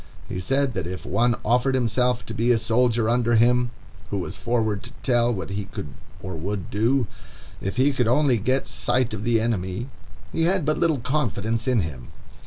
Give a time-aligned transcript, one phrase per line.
[0.33, 3.69] '"He said that if one offered himself to be a soldier under him,
[4.09, 5.89] who was forward to tell what he could
[6.23, 7.05] or would do,
[7.61, 9.89] if he could only get sight of the enemy,
[10.31, 12.07] he had but little confidence in him.